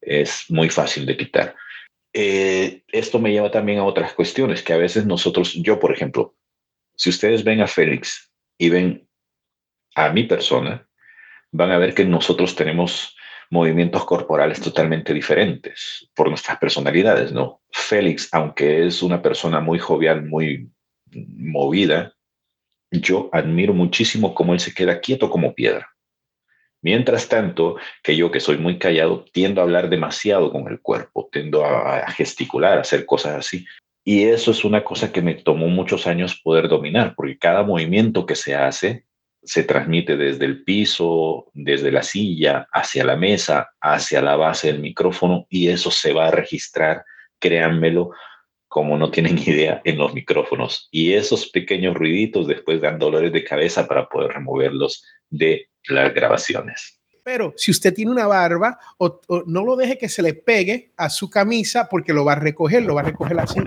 es 0.00 0.44
muy 0.48 0.68
fácil 0.68 1.06
de 1.06 1.16
quitar. 1.16 1.56
Eh, 2.12 2.84
esto 2.86 3.18
me 3.18 3.32
lleva 3.32 3.50
también 3.50 3.80
a 3.80 3.84
otras 3.84 4.12
cuestiones 4.12 4.62
que 4.62 4.72
a 4.72 4.76
veces 4.76 5.04
nosotros, 5.04 5.54
yo 5.54 5.80
por 5.80 5.92
ejemplo, 5.92 6.36
si 6.94 7.10
ustedes 7.10 7.42
ven 7.42 7.60
a 7.60 7.66
Félix 7.66 8.30
y 8.56 8.68
ven 8.68 9.08
a 9.96 10.10
mi 10.10 10.22
persona, 10.22 10.86
van 11.50 11.72
a 11.72 11.78
ver 11.78 11.94
que 11.94 12.04
nosotros 12.04 12.54
tenemos 12.54 13.16
movimientos 13.50 14.04
corporales 14.04 14.60
totalmente 14.60 15.12
diferentes 15.12 16.08
por 16.14 16.28
nuestras 16.28 16.58
personalidades, 16.58 17.32
¿no? 17.32 17.60
Félix, 17.72 18.28
aunque 18.30 18.86
es 18.86 19.02
una 19.02 19.20
persona 19.20 19.58
muy 19.58 19.80
jovial, 19.80 20.22
muy 20.22 20.70
movida, 21.10 22.14
yo 23.00 23.28
admiro 23.32 23.72
muchísimo 23.72 24.34
cómo 24.34 24.52
él 24.52 24.60
se 24.60 24.74
queda 24.74 25.00
quieto 25.00 25.30
como 25.30 25.54
piedra. 25.54 25.88
Mientras 26.82 27.28
tanto, 27.28 27.76
que 28.02 28.16
yo 28.16 28.30
que 28.30 28.40
soy 28.40 28.58
muy 28.58 28.78
callado, 28.78 29.24
tiendo 29.32 29.60
a 29.60 29.64
hablar 29.64 29.88
demasiado 29.88 30.50
con 30.50 30.66
el 30.68 30.80
cuerpo, 30.80 31.28
tiendo 31.30 31.64
a, 31.64 32.10
gesticular, 32.10 32.78
a 32.78 32.80
hacer 32.80 33.06
cosas 33.06 33.36
así. 33.36 33.64
Y 34.04 34.24
eso 34.24 34.50
es 34.50 34.64
una 34.64 34.82
cosa 34.82 35.12
que 35.12 35.22
me 35.22 35.34
tomó 35.34 35.68
muchos 35.68 36.08
años 36.08 36.40
poder 36.42 36.68
dominar, 36.68 37.14
porque 37.14 37.38
cada 37.38 37.62
movimiento 37.62 38.26
que 38.26 38.34
se 38.34 38.56
hace 38.56 39.06
se 39.44 39.62
transmite 39.62 40.16
desde 40.16 40.44
el 40.44 40.64
piso, 40.64 41.50
desde 41.52 41.92
la 41.92 42.02
silla, 42.02 42.66
hacia 42.72 43.04
la 43.04 43.16
mesa, 43.16 43.70
hacia 43.80 44.20
la 44.20 44.36
base 44.36 44.68
del 44.68 44.80
micrófono, 44.80 45.46
y 45.48 45.68
eso 45.68 45.90
se 45.90 46.12
va 46.12 46.28
a 46.28 46.30
registrar, 46.32 47.04
créanmelo, 47.38 48.10
como 48.72 48.96
no 48.96 49.10
tienen 49.10 49.36
idea, 49.46 49.82
en 49.84 49.98
los 49.98 50.14
micrófonos. 50.14 50.88
Y 50.90 51.12
esos 51.12 51.50
pequeños 51.50 51.94
ruiditos 51.94 52.46
después 52.46 52.80
dan 52.80 52.98
dolores 52.98 53.30
de 53.30 53.44
cabeza 53.44 53.86
para 53.86 54.08
poder 54.08 54.32
removerlos 54.32 55.04
de 55.28 55.68
las 55.88 56.14
grabaciones. 56.14 56.98
Pero 57.22 57.52
si 57.54 57.70
usted 57.70 57.92
tiene 57.92 58.10
una 58.10 58.26
barba, 58.26 58.78
o, 58.96 59.20
no 59.46 59.62
lo 59.62 59.76
deje 59.76 59.98
que 59.98 60.08
se 60.08 60.22
le 60.22 60.32
pegue 60.32 60.90
a 60.96 61.10
su 61.10 61.28
camisa 61.28 61.86
porque 61.88 62.14
lo 62.14 62.24
va 62.24 62.32
a 62.32 62.36
recoger, 62.36 62.82
lo 62.82 62.94
va 62.94 63.02
a 63.02 63.04
recoger 63.04 63.38
así. 63.38 63.60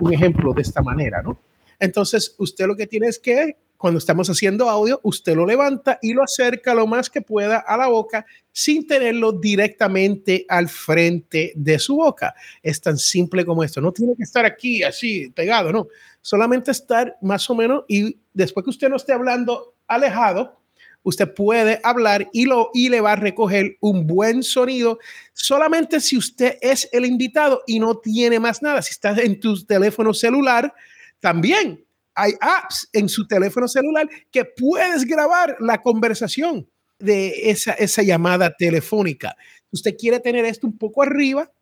Un 0.00 0.12
ejemplo 0.12 0.52
de 0.52 0.62
esta 0.62 0.82
manera, 0.82 1.22
¿no? 1.22 1.38
Entonces, 1.78 2.34
usted 2.38 2.66
lo 2.66 2.74
que 2.74 2.88
tiene 2.88 3.06
es 3.06 3.20
que 3.20 3.56
cuando 3.86 3.98
estamos 3.98 4.28
haciendo 4.28 4.68
audio, 4.68 4.98
usted 5.04 5.36
lo 5.36 5.46
levanta 5.46 6.00
y 6.02 6.12
lo 6.12 6.24
acerca 6.24 6.74
lo 6.74 6.88
más 6.88 7.08
que 7.08 7.22
pueda 7.22 7.58
a 7.58 7.76
la 7.76 7.86
boca 7.86 8.26
sin 8.50 8.84
tenerlo 8.84 9.30
directamente 9.30 10.44
al 10.48 10.68
frente 10.68 11.52
de 11.54 11.78
su 11.78 11.94
boca. 11.94 12.34
Es 12.64 12.80
tan 12.80 12.98
simple 12.98 13.44
como 13.44 13.62
esto. 13.62 13.80
No 13.80 13.92
tiene 13.92 14.16
que 14.16 14.24
estar 14.24 14.44
aquí 14.44 14.82
así 14.82 15.30
pegado, 15.30 15.70
no. 15.70 15.86
Solamente 16.20 16.72
estar 16.72 17.16
más 17.22 17.48
o 17.48 17.54
menos 17.54 17.84
y 17.86 18.18
después 18.34 18.64
que 18.64 18.70
usted 18.70 18.88
no 18.88 18.96
esté 18.96 19.12
hablando 19.12 19.76
alejado, 19.86 20.60
usted 21.04 21.32
puede 21.32 21.78
hablar 21.84 22.28
y, 22.32 22.46
lo, 22.46 22.70
y 22.74 22.88
le 22.88 23.00
va 23.00 23.12
a 23.12 23.16
recoger 23.16 23.76
un 23.78 24.04
buen 24.04 24.42
sonido 24.42 24.98
solamente 25.32 26.00
si 26.00 26.16
usted 26.16 26.58
es 26.60 26.88
el 26.90 27.06
invitado 27.06 27.62
y 27.68 27.78
no 27.78 27.98
tiene 27.98 28.40
más 28.40 28.62
nada. 28.62 28.82
Si 28.82 28.90
estás 28.90 29.18
en 29.18 29.38
tu 29.38 29.64
teléfono 29.64 30.12
celular, 30.12 30.74
también 31.20 31.85
hay 32.16 32.32
apps 32.40 32.88
en 32.92 33.08
su 33.08 33.28
teléfono 33.28 33.68
celular 33.68 34.08
que 34.32 34.44
puedes 34.44 35.04
grabar 35.04 35.56
la 35.60 35.82
conversación 35.82 36.68
de 36.98 37.50
esa, 37.50 37.72
esa 37.72 38.02
llamada 38.02 38.56
telefónica. 38.56 39.36
Usted 39.70 39.94
quiere 39.96 40.18
tener 40.18 40.44
esto 40.46 40.66
un 40.66 40.78
poco 40.78 41.02
arriba, 41.02 41.52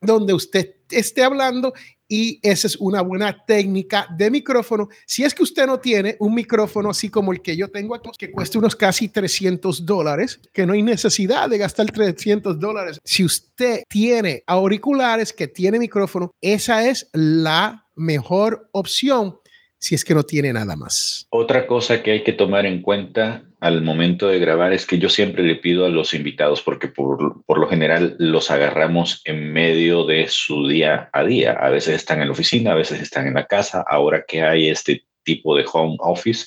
donde 0.00 0.34
usted 0.34 0.76
esté 0.90 1.24
hablando 1.24 1.72
y 2.06 2.38
esa 2.42 2.66
es 2.66 2.76
una 2.76 3.02
buena 3.02 3.44
técnica 3.44 4.06
de 4.16 4.30
micrófono. 4.30 4.88
Si 5.06 5.24
es 5.24 5.34
que 5.34 5.42
usted 5.42 5.66
no 5.66 5.78
tiene 5.78 6.16
un 6.20 6.34
micrófono 6.34 6.90
así 6.90 7.10
como 7.10 7.32
el 7.32 7.42
que 7.42 7.56
yo 7.56 7.68
tengo 7.68 7.94
aquí, 7.94 8.10
que 8.18 8.30
cuesta 8.30 8.58
unos 8.58 8.76
casi 8.76 9.08
300 9.08 9.84
dólares, 9.84 10.40
que 10.52 10.64
no 10.66 10.72
hay 10.72 10.82
necesidad 10.82 11.48
de 11.48 11.58
gastar 11.58 11.90
300 11.90 12.58
dólares. 12.58 12.98
Si 13.04 13.24
usted 13.24 13.82
tiene 13.88 14.42
auriculares 14.46 15.32
que 15.32 15.48
tiene 15.48 15.78
micrófono, 15.78 16.30
esa 16.40 16.88
es 16.88 17.08
la 17.12 17.86
mejor 17.94 18.68
opción 18.72 19.38
si 19.78 19.94
es 19.94 20.04
que 20.04 20.14
no 20.14 20.22
tiene 20.24 20.52
nada 20.52 20.76
más. 20.76 21.26
Otra 21.30 21.66
cosa 21.66 22.02
que 22.02 22.12
hay 22.12 22.24
que 22.24 22.32
tomar 22.32 22.66
en 22.66 22.82
cuenta 22.82 23.44
al 23.60 23.82
momento 23.82 24.28
de 24.28 24.38
grabar 24.38 24.72
es 24.72 24.86
que 24.86 24.98
yo 24.98 25.08
siempre 25.08 25.42
le 25.42 25.56
pido 25.56 25.86
a 25.86 25.88
los 25.88 26.14
invitados, 26.14 26.62
porque 26.62 26.88
por, 26.88 27.44
por, 27.44 27.58
lo 27.58 27.68
general 27.68 28.16
los 28.18 28.50
agarramos 28.50 29.20
en 29.24 29.52
medio 29.52 30.04
de 30.04 30.28
su 30.28 30.68
día 30.68 31.10
a 31.12 31.24
día. 31.24 31.52
A 31.52 31.70
veces 31.70 31.94
están 31.94 32.20
en 32.20 32.28
la 32.28 32.32
oficina, 32.32 32.72
a 32.72 32.76
veces 32.76 33.00
están 33.00 33.26
en 33.26 33.34
la 33.34 33.46
casa. 33.46 33.84
Ahora 33.88 34.24
que 34.26 34.42
hay 34.42 34.68
este 34.68 35.04
tipo 35.24 35.56
de 35.56 35.64
home 35.72 35.96
office, 36.00 36.46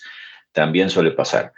también 0.53 0.89
suele 0.89 1.11
pasar 1.11 1.53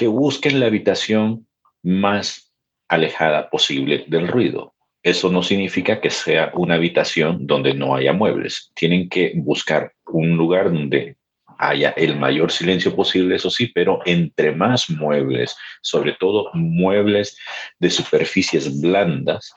que 0.00 0.06
busquen 0.06 0.60
la 0.60 0.66
habitación 0.66 1.46
más 1.82 2.54
alejada 2.88 3.50
posible 3.50 4.06
del 4.08 4.28
ruido. 4.28 4.72
Eso 5.02 5.30
no 5.30 5.42
significa 5.42 6.00
que 6.00 6.10
sea 6.10 6.50
una 6.54 6.74
habitación 6.74 7.46
donde 7.46 7.74
no 7.74 7.94
haya 7.94 8.12
muebles. 8.12 8.70
Tienen 8.74 9.08
que 9.08 9.32
buscar 9.36 9.92
un 10.06 10.36
lugar 10.36 10.72
donde 10.72 11.16
haya 11.58 11.90
el 11.90 12.16
mayor 12.16 12.50
silencio 12.50 12.96
posible, 12.96 13.36
eso 13.36 13.50
sí, 13.50 13.70
pero 13.74 14.00
entre 14.06 14.52
más 14.52 14.88
muebles, 14.88 15.56
sobre 15.82 16.12
todo 16.12 16.50
muebles 16.54 17.38
de 17.78 17.90
superficies 17.90 18.80
blandas, 18.80 19.52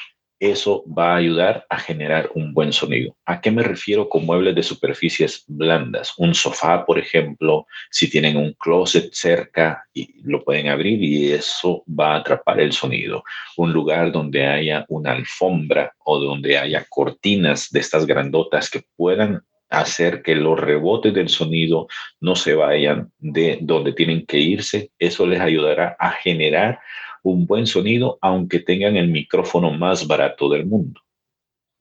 eso 0.52 0.84
va 0.86 1.14
a 1.14 1.18
ayudar 1.18 1.66
a 1.70 1.80
generar 1.80 2.30
un 2.36 2.54
buen 2.54 2.74
sonido. 2.74 3.16
¿A 3.26 3.40
qué 3.40 3.50
me 3.50 3.64
refiero 3.64 4.10
con 4.10 4.26
muebles 4.26 4.56
de 4.56 4.64
superficies 4.64 5.46
blandas? 5.48 6.14
Un 6.18 6.36
sofá, 6.36 6.86
por 6.86 7.00
ejemplo, 7.00 7.66
si 7.90 8.10
tienen 8.10 8.36
un 8.36 8.54
closet 8.54 9.14
cerca 9.14 9.86
y 9.94 10.22
lo 10.24 10.44
pueden 10.44 10.68
abrir 10.68 11.02
y 11.02 11.32
eso 11.32 11.84
va 11.88 12.14
a 12.14 12.18
atrapar 12.18 12.60
el 12.60 12.74
sonido. 12.74 13.24
Un 13.56 13.72
lugar 13.72 14.12
donde 14.12 14.46
haya 14.46 14.86
una 14.90 15.14
alfombra 15.14 15.94
o 16.04 16.20
donde 16.20 16.58
haya 16.58 16.86
cortinas 16.90 17.70
de 17.72 17.80
estas 17.80 18.06
grandotas 18.06 18.70
que 18.70 18.84
puedan 18.98 19.42
hacer 19.70 20.22
que 20.22 20.36
los 20.36 20.60
rebotes 20.60 21.14
del 21.14 21.30
sonido 21.30 21.88
no 22.20 22.36
se 22.36 22.54
vayan 22.54 23.12
de 23.18 23.60
donde 23.62 23.94
tienen 23.94 24.26
que 24.26 24.40
irse. 24.40 24.92
Eso 25.00 25.26
les 25.26 25.40
ayudará 25.40 25.96
a 26.00 26.12
generar 26.12 26.80
un 27.24 27.46
buen 27.48 27.66
sonido, 27.66 28.20
aunque 28.22 28.60
tengan 28.60 28.96
el 28.98 29.08
micrófono 29.08 29.72
más 29.72 30.06
barato 30.06 30.50
del 30.50 30.66
mundo. 30.66 31.02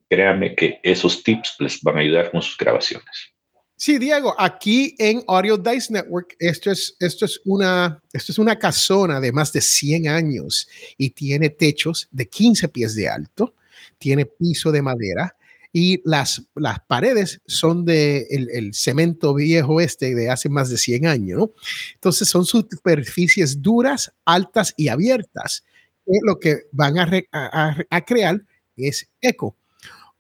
Créanme 0.08 0.54
que 0.54 0.80
esos 0.82 1.22
tips 1.22 1.56
les 1.58 1.82
van 1.82 1.96
a 1.96 2.00
ayudar 2.00 2.30
con 2.30 2.42
sus 2.42 2.56
grabaciones. 2.56 3.32
Sí, 3.76 3.98
Diego, 3.98 4.34
aquí 4.38 4.94
en 4.98 5.24
Audio 5.26 5.56
Dice 5.56 5.92
Network, 5.92 6.36
esto 6.38 6.70
es, 6.70 6.94
esto 7.00 7.24
es, 7.24 7.40
una, 7.44 8.00
esto 8.12 8.30
es 8.30 8.38
una 8.38 8.56
casona 8.56 9.18
de 9.18 9.32
más 9.32 9.52
de 9.52 9.60
100 9.60 10.06
años 10.06 10.68
y 10.96 11.10
tiene 11.10 11.50
techos 11.50 12.06
de 12.12 12.28
15 12.28 12.68
pies 12.68 12.94
de 12.94 13.08
alto, 13.08 13.56
tiene 13.98 14.24
piso 14.24 14.70
de 14.70 14.82
madera, 14.82 15.34
y 15.72 16.02
las, 16.04 16.42
las 16.54 16.80
paredes 16.80 17.40
son 17.46 17.84
de 17.86 18.26
el, 18.30 18.74
cemento 18.74 19.32
viejo 19.34 19.80
este 19.80 20.14
de 20.14 20.28
hace 20.28 20.50
más 20.50 20.68
de 20.68 20.76
100 20.76 21.06
años, 21.06 21.38
¿no? 21.38 21.52
Entonces 21.94 22.28
son 22.28 22.44
superficies 22.44 23.62
duras, 23.62 24.12
altas 24.26 24.74
y 24.76 24.88
abiertas. 24.88 25.64
Lo 26.04 26.38
que 26.38 26.64
van 26.72 26.98
a, 26.98 27.86
a, 27.88 28.00
crear 28.02 28.44
es 28.76 29.08
eco. 29.20 29.56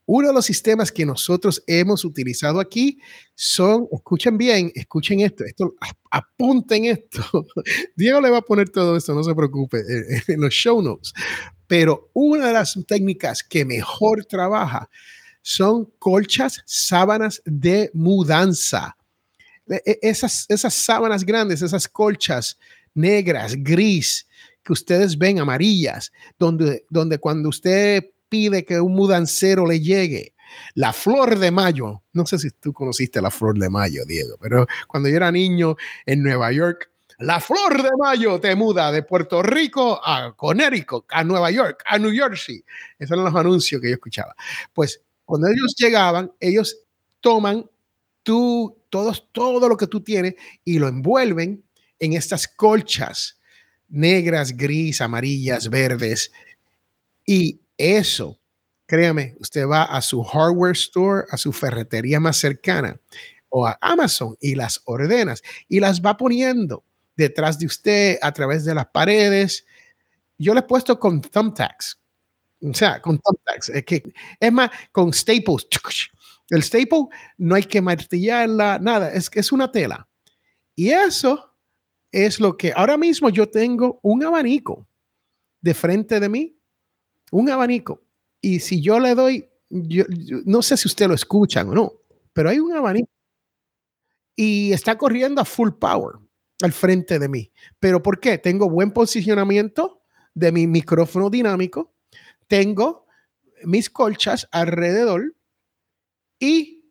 Uno 0.06 0.28
de 0.28 0.34
los 0.34 0.46
sistemas 0.46 0.90
que 0.90 1.04
nosotros 1.04 1.62
hemos 1.66 2.04
utilizado 2.04 2.58
aquí 2.58 2.98
son, 3.34 3.88
escuchen 3.92 4.38
bien, 4.38 4.72
escuchen 4.74 5.20
esto, 5.20 5.44
esto 5.44 5.74
apunten 6.10 6.86
esto. 6.86 7.46
Diego 7.96 8.20
le 8.20 8.30
va 8.30 8.38
a 8.38 8.42
poner 8.42 8.70
todo 8.70 8.96
esto, 8.96 9.14
no 9.14 9.22
se 9.22 9.34
preocupe, 9.34 9.82
en 10.28 10.40
los 10.40 10.52
show 10.52 10.80
notes. 10.80 11.12
Pero 11.66 12.10
una 12.14 12.48
de 12.48 12.52
las 12.54 12.78
técnicas 12.86 13.42
que 13.42 13.64
mejor 13.64 14.24
trabaja 14.24 14.88
son 15.42 15.92
colchas, 15.98 16.62
sábanas 16.64 17.42
de 17.44 17.90
mudanza. 17.94 18.96
E, 19.68 19.82
e, 19.84 19.98
esas, 20.02 20.46
esas 20.48 20.74
sábanas 20.74 21.24
grandes, 21.24 21.62
esas 21.62 21.88
colchas 21.88 22.58
negras, 22.94 23.54
gris, 23.56 24.26
que 24.62 24.72
ustedes 24.72 25.18
ven 25.18 25.40
amarillas, 25.40 26.12
donde, 26.38 26.84
donde 26.88 27.18
cuando 27.18 27.48
usted 27.48 28.04
pide 28.28 28.64
que 28.64 28.80
un 28.80 28.94
mudancero 28.94 29.66
le 29.66 29.80
llegue, 29.80 30.34
la 30.74 30.92
flor 30.92 31.38
de 31.38 31.50
mayo, 31.50 32.02
no 32.12 32.26
sé 32.26 32.38
si 32.38 32.50
tú 32.50 32.72
conociste 32.72 33.20
la 33.20 33.30
flor 33.30 33.58
de 33.58 33.70
mayo, 33.70 34.04
Diego, 34.06 34.36
pero 34.40 34.66
cuando 34.86 35.08
yo 35.08 35.16
era 35.16 35.32
niño 35.32 35.76
en 36.06 36.22
Nueva 36.22 36.52
York, 36.52 36.90
la 37.18 37.40
flor 37.40 37.82
de 37.82 37.90
mayo 37.98 38.40
te 38.40 38.54
muda 38.56 38.90
de 38.90 39.02
Puerto 39.02 39.42
Rico 39.42 40.00
a 40.04 40.34
Connecticut, 40.34 41.04
a 41.10 41.22
Nueva 41.22 41.50
York, 41.50 41.82
a 41.86 41.98
New 41.98 42.10
Jersey. 42.12 42.64
Esos 42.98 43.12
eran 43.12 43.26
los 43.26 43.34
anuncios 43.34 43.80
que 43.80 43.88
yo 43.88 43.94
escuchaba. 43.94 44.34
Pues 44.72 45.00
cuando 45.32 45.48
ellos 45.48 45.74
llegaban, 45.78 46.30
ellos 46.40 46.76
toman 47.22 47.64
tú, 48.22 48.76
todos, 48.90 49.30
todo 49.32 49.66
lo 49.66 49.78
que 49.78 49.86
tú 49.86 50.02
tienes 50.02 50.34
y 50.62 50.78
lo 50.78 50.88
envuelven 50.88 51.64
en 51.98 52.12
estas 52.12 52.46
colchas 52.46 53.40
negras, 53.88 54.54
gris, 54.54 55.00
amarillas, 55.00 55.70
verdes. 55.70 56.30
Y 57.24 57.62
eso, 57.78 58.38
créame, 58.84 59.34
usted 59.40 59.66
va 59.66 59.84
a 59.84 60.02
su 60.02 60.22
hardware 60.22 60.72
store, 60.72 61.24
a 61.30 61.38
su 61.38 61.50
ferretería 61.50 62.20
más 62.20 62.36
cercana 62.36 63.00
o 63.48 63.66
a 63.66 63.78
Amazon 63.80 64.36
y 64.38 64.54
las 64.54 64.82
ordenas 64.84 65.42
y 65.66 65.80
las 65.80 66.02
va 66.02 66.18
poniendo 66.18 66.84
detrás 67.16 67.58
de 67.58 67.64
usted 67.64 68.18
a 68.20 68.32
través 68.32 68.66
de 68.66 68.74
las 68.74 68.88
paredes. 68.88 69.64
Yo 70.36 70.52
le 70.52 70.60
he 70.60 70.64
puesto 70.64 71.00
con 71.00 71.22
thumbtacks, 71.22 72.01
o 72.62 72.74
sea, 72.74 73.00
con 73.00 73.18
thumbtacks. 73.18 73.70
Es, 73.70 73.84
que, 73.84 74.02
es 74.38 74.52
más, 74.52 74.70
con 74.92 75.12
staples. 75.12 75.66
El 76.50 76.62
staple 76.62 77.06
no 77.38 77.54
hay 77.54 77.62
que 77.64 77.80
martillarla, 77.80 78.78
nada. 78.78 79.10
Es 79.12 79.30
que 79.30 79.40
es 79.40 79.52
una 79.52 79.70
tela. 79.72 80.08
Y 80.74 80.90
eso 80.90 81.54
es 82.10 82.40
lo 82.40 82.56
que 82.56 82.72
ahora 82.74 82.96
mismo 82.98 83.30
yo 83.30 83.48
tengo 83.48 83.98
un 84.02 84.22
abanico 84.22 84.86
de 85.60 85.74
frente 85.74 86.20
de 86.20 86.28
mí, 86.28 86.58
un 87.30 87.48
abanico. 87.48 88.02
Y 88.40 88.60
si 88.60 88.82
yo 88.82 88.98
le 89.00 89.14
doy, 89.14 89.48
no 89.70 90.60
sé 90.60 90.76
si 90.76 90.88
usted 90.88 91.08
lo 91.08 91.14
escuchan 91.14 91.68
o 91.70 91.74
no, 91.74 91.92
pero 92.32 92.50
hay 92.50 92.58
un 92.58 92.74
abanico 92.74 93.08
y 94.36 94.72
está 94.72 94.98
corriendo 94.98 95.40
a 95.40 95.44
full 95.44 95.70
power 95.70 96.16
al 96.62 96.72
frente 96.72 97.18
de 97.18 97.28
mí. 97.28 97.52
¿Pero 97.78 98.02
por 98.02 98.20
qué? 98.20 98.38
Tengo 98.38 98.68
buen 98.68 98.92
posicionamiento 98.92 100.02
de 100.34 100.52
mi 100.52 100.66
micrófono 100.66 101.30
dinámico, 101.30 101.94
tengo 102.52 103.06
mis 103.64 103.88
colchas 103.88 104.46
alrededor 104.52 105.34
y 106.38 106.84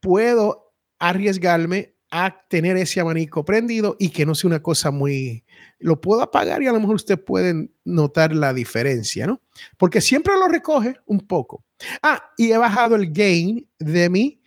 puedo 0.00 0.74
arriesgarme 0.98 1.94
a 2.10 2.44
tener 2.48 2.76
ese 2.76 2.98
abanico 2.98 3.44
prendido 3.44 3.94
y 4.00 4.08
que 4.08 4.26
no 4.26 4.34
sea 4.34 4.48
una 4.48 4.60
cosa 4.60 4.90
muy... 4.90 5.44
Lo 5.78 6.00
puedo 6.00 6.20
apagar 6.20 6.64
y 6.64 6.66
a 6.66 6.72
lo 6.72 6.80
mejor 6.80 6.96
usted 6.96 7.16
puede 7.16 7.70
notar 7.84 8.34
la 8.34 8.52
diferencia, 8.52 9.24
¿no? 9.28 9.40
Porque 9.76 10.00
siempre 10.00 10.34
lo 10.34 10.48
recoge 10.48 10.96
un 11.06 11.20
poco. 11.20 11.64
Ah, 12.02 12.32
y 12.36 12.50
he 12.50 12.58
bajado 12.58 12.96
el 12.96 13.12
gain 13.12 13.68
de 13.78 14.10
mi 14.10 14.42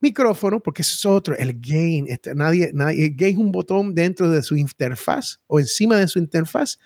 micrófono, 0.00 0.60
porque 0.60 0.80
eso 0.80 0.94
es 0.94 1.04
otro, 1.04 1.36
el 1.36 1.60
gain. 1.60 2.06
Este, 2.08 2.34
nadie, 2.34 2.70
nadie, 2.72 3.04
el 3.04 3.16
gain 3.16 3.34
es 3.34 3.44
un 3.44 3.52
botón 3.52 3.94
dentro 3.94 4.30
de 4.30 4.42
su 4.42 4.56
interfaz 4.56 5.40
o 5.46 5.60
encima 5.60 5.98
de 5.98 6.08
su 6.08 6.18
interfaz 6.18 6.78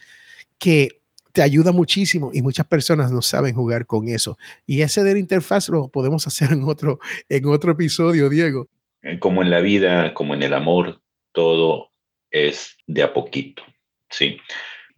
que 0.58 0.99
te 1.32 1.42
ayuda 1.42 1.72
muchísimo 1.72 2.30
y 2.32 2.42
muchas 2.42 2.66
personas 2.66 3.10
no 3.12 3.22
saben 3.22 3.54
jugar 3.54 3.86
con 3.86 4.08
eso. 4.08 4.38
Y 4.66 4.82
ese 4.82 5.02
de 5.02 5.14
la 5.14 5.18
interfaz 5.18 5.68
lo 5.68 5.88
podemos 5.88 6.26
hacer 6.26 6.52
en 6.52 6.64
otro, 6.64 6.98
en 7.28 7.46
otro 7.46 7.72
episodio, 7.72 8.28
Diego. 8.28 8.68
Eh, 9.02 9.18
como 9.18 9.42
en 9.42 9.50
la 9.50 9.60
vida, 9.60 10.12
como 10.14 10.34
en 10.34 10.42
el 10.42 10.54
amor, 10.54 11.00
todo 11.32 11.90
es 12.30 12.76
de 12.86 13.02
a 13.02 13.12
poquito, 13.12 13.62
¿sí? 14.08 14.38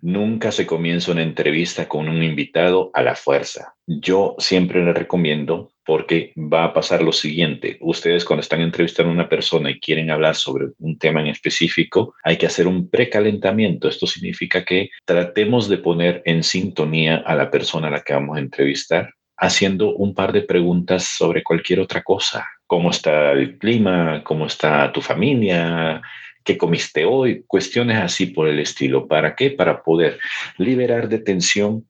Nunca 0.02 0.50
se 0.50 0.66
comienza 0.66 1.12
una 1.12 1.22
entrevista 1.22 1.88
con 1.88 2.08
un 2.08 2.24
invitado 2.24 2.90
a 2.92 3.02
la 3.02 3.14
fuerza. 3.14 3.76
Yo 3.86 4.34
siempre 4.38 4.84
le 4.84 4.92
recomiendo 4.92 5.70
porque 5.84 6.32
va 6.36 6.64
a 6.64 6.72
pasar 6.72 7.02
lo 7.02 7.12
siguiente. 7.12 7.78
Ustedes 7.80 8.24
cuando 8.24 8.40
están 8.40 8.62
entrevistando 8.62 9.10
a 9.10 9.14
una 9.14 9.28
persona 9.28 9.70
y 9.70 9.78
quieren 9.78 10.10
hablar 10.10 10.34
sobre 10.34 10.66
un 10.80 10.98
tema 10.98 11.20
en 11.20 11.28
específico, 11.28 12.14
hay 12.24 12.36
que 12.36 12.46
hacer 12.46 12.66
un 12.66 12.90
precalentamiento. 12.90 13.86
Esto 13.86 14.08
significa 14.08 14.64
que 14.64 14.90
tratemos 15.04 15.68
de 15.68 15.78
poner 15.78 16.20
en 16.24 16.42
sintonía 16.42 17.22
a 17.24 17.36
la 17.36 17.48
persona 17.48 17.86
a 17.86 17.92
la 17.92 18.00
que 18.00 18.14
vamos 18.14 18.36
a 18.36 18.40
entrevistar 18.40 19.14
haciendo 19.36 19.94
un 19.94 20.14
par 20.14 20.32
de 20.32 20.42
preguntas 20.42 21.04
sobre 21.04 21.44
cualquier 21.44 21.78
otra 21.78 22.02
cosa. 22.02 22.48
¿Cómo 22.66 22.90
está 22.90 23.32
el 23.32 23.56
clima? 23.56 24.22
¿Cómo 24.24 24.46
está 24.46 24.90
tu 24.92 25.00
familia? 25.00 26.02
¿Qué 26.44 26.58
comiste 26.58 27.04
hoy? 27.04 27.44
Cuestiones 27.46 27.98
así 27.98 28.26
por 28.26 28.48
el 28.48 28.58
estilo. 28.58 29.06
¿Para 29.06 29.34
qué? 29.34 29.50
Para 29.50 29.82
poder 29.82 30.18
liberar 30.58 31.08
de 31.08 31.18
tensión 31.18 31.86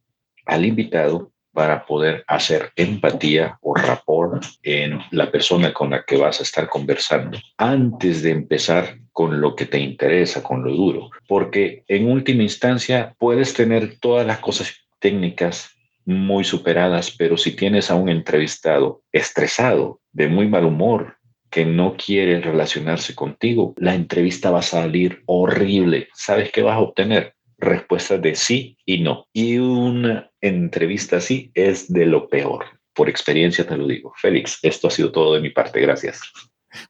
al 0.46 0.64
invitado, 0.64 1.32
para 1.52 1.84
poder 1.84 2.24
hacer 2.26 2.70
empatía 2.76 3.58
o 3.60 3.74
rapport 3.74 4.42
en 4.62 4.98
la 5.10 5.30
persona 5.30 5.72
con 5.72 5.90
la 5.90 6.04
que 6.04 6.16
vas 6.16 6.40
a 6.40 6.42
estar 6.42 6.68
conversando 6.68 7.38
antes 7.58 8.22
de 8.22 8.30
empezar 8.30 8.98
con 9.12 9.40
lo 9.40 9.54
que 9.54 9.66
te 9.66 9.78
interesa, 9.78 10.42
con 10.42 10.64
lo 10.64 10.72
duro. 10.72 11.10
Porque 11.28 11.84
en 11.88 12.10
última 12.10 12.42
instancia 12.42 13.14
puedes 13.18 13.52
tener 13.54 13.98
todas 13.98 14.26
las 14.26 14.38
cosas 14.38 14.74
técnicas 14.98 15.70
muy 16.04 16.44
superadas, 16.44 17.14
pero 17.16 17.36
si 17.36 17.52
tienes 17.52 17.90
a 17.90 17.94
un 17.94 18.08
entrevistado 18.08 19.02
estresado, 19.12 20.00
de 20.12 20.28
muy 20.28 20.46
mal 20.48 20.64
humor, 20.64 21.16
que 21.52 21.66
no 21.66 21.96
quiere 21.96 22.40
relacionarse 22.40 23.14
contigo, 23.14 23.74
la 23.76 23.94
entrevista 23.94 24.50
va 24.50 24.60
a 24.60 24.62
salir 24.62 25.22
horrible. 25.26 26.08
¿Sabes 26.14 26.50
qué 26.50 26.62
vas 26.62 26.76
a 26.76 26.80
obtener? 26.80 27.34
Respuestas 27.58 28.22
de 28.22 28.34
sí 28.34 28.78
y 28.86 29.02
no. 29.02 29.26
Y 29.34 29.58
una 29.58 30.30
entrevista 30.40 31.18
así 31.18 31.52
es 31.54 31.92
de 31.92 32.06
lo 32.06 32.28
peor. 32.28 32.64
Por 32.94 33.10
experiencia 33.10 33.66
te 33.66 33.76
lo 33.76 33.86
digo. 33.86 34.14
Félix, 34.16 34.58
esto 34.62 34.88
ha 34.88 34.90
sido 34.90 35.12
todo 35.12 35.34
de 35.34 35.42
mi 35.42 35.50
parte. 35.50 35.78
Gracias. 35.80 36.22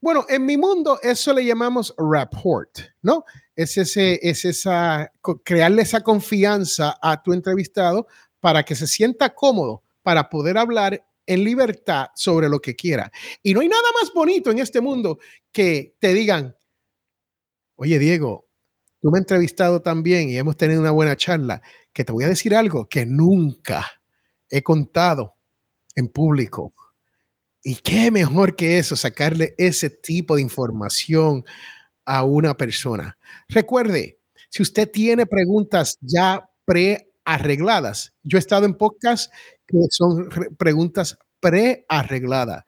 Bueno, 0.01 0.25
en 0.29 0.47
mi 0.47 0.57
mundo 0.57 0.97
eso 1.03 1.35
le 1.35 1.45
llamamos 1.45 1.93
rapport, 1.99 2.71
¿no? 3.03 3.25
Es, 3.57 3.77
ese, 3.77 4.21
es 4.23 4.45
esa, 4.45 5.13
crearle 5.45 5.83
esa 5.83 6.03
confianza 6.03 6.97
a 7.03 7.21
tu 7.21 7.33
entrevistado 7.33 8.07
para 8.39 8.63
que 8.63 8.77
se 8.77 8.87
sienta 8.87 9.35
cómodo 9.35 9.83
para 10.05 10.29
poder 10.29 10.57
hablar 10.57 11.05
en 11.27 11.45
libertad 11.45 12.09
sobre 12.15 12.49
lo 12.49 12.61
que 12.61 12.75
quiera. 12.75 13.11
Y 13.43 13.55
no 13.55 13.61
hay 13.61 13.69
nada 13.69 13.89
más 14.01 14.13
bonito 14.13 14.51
en 14.51 14.59
este 14.59 14.81
mundo 14.81 15.19
que 15.51 15.97
te 15.99 16.15
digan, 16.15 16.57
oye 17.77 17.99
Diego, 17.99 18.49
tú 19.01 19.11
me 19.11 19.19
has 19.19 19.23
entrevistado 19.23 19.83
también 19.83 20.31
y 20.31 20.37
hemos 20.37 20.57
tenido 20.57 20.81
una 20.81 20.91
buena 20.91 21.17
charla, 21.17 21.63
que 21.93 22.05
te 22.05 22.13
voy 22.13 22.25
a 22.25 22.29
decir 22.29 22.55
algo 22.55 22.89
que 22.89 23.05
nunca 23.05 23.87
he 24.49 24.63
contado 24.63 25.37
en 25.95 26.09
público. 26.09 26.75
Y 27.63 27.77
qué 27.77 28.11
mejor 28.11 28.57
que 28.57 28.79
eso, 28.79 28.97
sacarle 28.97 29.55
ese 29.57 29.91
tipo 29.91 30.37
de 30.37 30.43
información 30.43 31.45
a 32.05 32.25
una 32.25 32.57
persona. 32.57 33.17
Recuerde, 33.49 34.19
si 34.49 34.63
usted 34.63 34.91
tiene 34.91 35.27
preguntas 35.27 35.97
ya 36.01 36.49
prearregladas, 37.25 38.13
yo 38.23 38.39
he 38.39 38.41
estado 38.41 38.67
en 38.67 38.75
podcast 38.75 39.33
son 39.91 40.29
preguntas 40.59 41.19
prearregladas. 41.41 42.65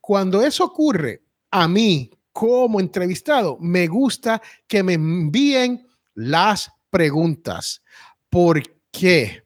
Cuando 0.00 0.42
eso 0.42 0.64
ocurre, 0.64 1.22
a 1.50 1.68
mí 1.68 2.10
como 2.32 2.80
entrevistado, 2.80 3.56
me 3.60 3.86
gusta 3.86 4.42
que 4.66 4.82
me 4.82 4.94
envíen 4.94 5.86
las 6.14 6.70
preguntas. 6.90 7.82
¿Por 8.28 8.62
qué? 8.90 9.44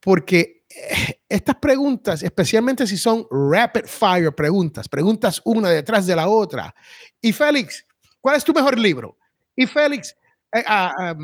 Porque 0.00 0.64
eh, 0.68 1.20
estas 1.28 1.56
preguntas, 1.56 2.22
especialmente 2.22 2.86
si 2.86 2.96
son 2.96 3.26
rapid 3.30 3.86
fire 3.86 4.34
preguntas, 4.34 4.88
preguntas 4.88 5.40
una 5.44 5.70
detrás 5.70 6.06
de 6.06 6.16
la 6.16 6.28
otra. 6.28 6.74
Y 7.20 7.32
Félix, 7.32 7.86
¿cuál 8.20 8.36
es 8.36 8.44
tu 8.44 8.52
mejor 8.52 8.78
libro? 8.78 9.16
Y 9.56 9.66
Félix, 9.66 10.14
eh, 10.52 10.64
ah, 10.66 11.14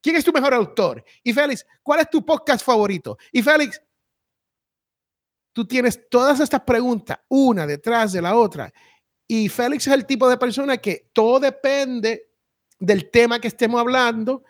¿quién 0.00 0.16
es 0.16 0.24
tu 0.24 0.32
mejor 0.32 0.54
autor? 0.54 1.04
Y 1.22 1.32
Félix, 1.32 1.66
¿cuál 1.82 2.00
es 2.00 2.10
tu 2.10 2.24
podcast 2.24 2.64
favorito? 2.64 3.18
Y 3.32 3.42
Félix, 3.42 3.80
tú 5.52 5.66
tienes 5.66 6.08
todas 6.08 6.40
estas 6.40 6.62
preguntas, 6.62 7.18
una 7.28 7.66
detrás 7.66 8.12
de 8.12 8.22
la 8.22 8.34
otra. 8.34 8.72
Y 9.26 9.48
Félix 9.48 9.86
es 9.86 9.94
el 9.94 10.06
tipo 10.06 10.28
de 10.28 10.36
persona 10.36 10.78
que 10.78 11.10
todo 11.12 11.38
depende 11.38 12.30
del 12.78 13.10
tema 13.10 13.38
que 13.38 13.48
estemos 13.48 13.80
hablando. 13.80 14.42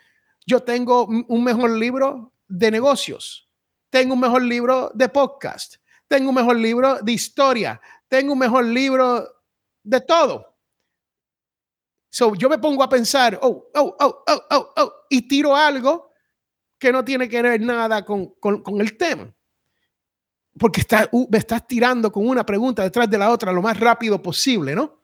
Yo 0.47 0.63
tengo 0.63 1.07
un 1.07 1.45
mejor 1.45 1.71
libro 1.71 2.33
de 2.49 2.71
negocios, 2.71 3.49
tengo 3.91 4.15
un 4.15 4.21
mejor 4.21 4.43
libro 4.43 4.91
de 4.95 5.09
podcast, 5.09 5.77
tengo 6.09 6.31
un 6.31 6.35
mejor 6.35 6.57
libro 6.57 6.99
de 7.03 7.13
historia, 7.13 7.81
tengo 8.09 8.33
un 8.33 8.39
mejor 8.39 8.65
libro 8.65 9.29
de 9.83 10.01
todo. 10.01 10.50
So, 12.11 12.35
yo 12.35 12.49
me 12.49 12.59
pongo 12.59 12.83
a 12.83 12.89
pensar, 12.89 13.39
oh, 13.41 13.71
oh, 13.75 13.97
oh, 14.01 14.25
oh, 14.27 14.43
oh, 14.51 14.73
oh, 14.77 14.93
y 15.09 15.27
tiro 15.29 15.57
algo 15.57 16.13
que 16.79 16.93
no 16.93 17.05
tiene 17.05 17.29
que 17.29 17.41
ver 17.41 17.61
nada 17.61 18.05
con, 18.05 18.35
con, 18.41 18.63
con 18.63 18.81
el 18.81 18.97
tema 18.97 19.33
porque 20.59 20.81
está, 20.81 21.09
me 21.31 21.39
estás 21.39 21.67
tirando 21.67 22.11
con 22.11 22.29
una 22.29 22.45
pregunta 22.45 22.83
detrás 22.83 23.09
de 23.09 23.19
la 23.19 23.31
otra 23.31 23.53
lo 23.53 23.63
más 23.63 23.79
rápido 23.79 24.21
posible, 24.21 24.75
¿no? 24.75 25.01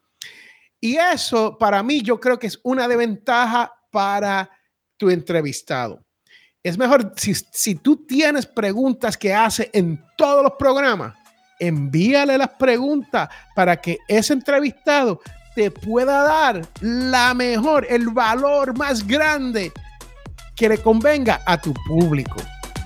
Y 0.81 0.97
eso 0.97 1.57
para 1.57 1.83
mí 1.83 2.03
yo 2.03 2.21
creo 2.21 2.39
que 2.39 2.49
es 2.49 2.61
una 2.63 2.87
desventaja 2.87 3.73
para 3.91 4.51
tu 4.97 5.09
entrevistado. 5.09 6.05
Es 6.63 6.77
mejor 6.77 7.13
si, 7.17 7.33
si 7.35 7.77
tú 7.77 8.05
tienes 8.07 8.45
preguntas 8.47 9.17
que 9.17 9.33
hace 9.33 9.71
en 9.73 10.05
todos 10.17 10.43
los 10.43 10.53
programas, 10.59 11.15
envíale 11.59 12.37
las 12.37 12.51
preguntas 12.51 13.29
para 13.55 13.81
que 13.81 13.99
ese 14.09 14.35
entrevistado 14.35 15.21
te 15.57 15.71
pueda 15.71 16.23
dar 16.23 16.69
la 16.83 17.33
mejor, 17.33 17.87
el 17.89 18.11
valor 18.11 18.77
más 18.77 19.05
grande 19.07 19.73
que 20.55 20.69
le 20.69 20.77
convenga 20.77 21.41
a 21.47 21.59
tu 21.59 21.73
público. 21.89 22.37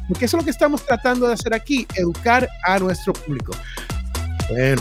Porque 0.09 0.27
eso 0.27 0.37
es 0.37 0.43
lo 0.43 0.45
que 0.45 0.53
estamos 0.53 0.87
tratando 0.87 1.27
de 1.27 1.35
hacer 1.35 1.53
aquí, 1.53 1.85
educar 1.97 2.49
a 2.65 2.79
nuestro 2.79 3.13
público. 3.13 3.53
Bueno, 4.49 4.81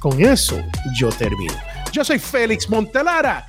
con 0.00 0.18
eso 0.18 0.58
yo 0.96 1.10
termino. 1.10 1.54
Yo 1.92 2.02
soy 2.04 2.18
Félix 2.18 2.70
Montelara 2.70 3.44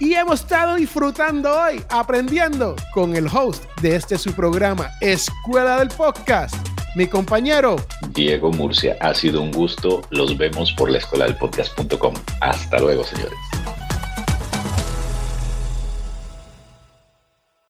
y 0.00 0.12
hemos 0.12 0.40
estado 0.40 0.74
disfrutando 0.74 1.50
hoy, 1.50 1.82
aprendiendo 1.88 2.76
con 2.92 3.16
el 3.16 3.26
host 3.26 3.64
de 3.80 3.96
este 3.96 4.18
su 4.18 4.34
programa, 4.34 4.90
Escuela 5.00 5.78
del 5.78 5.88
Podcast, 5.88 6.54
mi 6.98 7.06
compañero 7.06 7.76
Diego 8.12 8.50
Murcia. 8.50 8.96
Ha 9.00 9.14
sido 9.14 9.40
un 9.40 9.52
gusto. 9.52 10.02
Los 10.10 10.36
vemos 10.36 10.72
por 10.72 10.90
la 10.90 10.98
escuela 10.98 11.26
del 11.26 11.36
podcast.com. 11.36 12.12
Hasta 12.40 12.80
luego, 12.80 13.04
señores. 13.04 13.47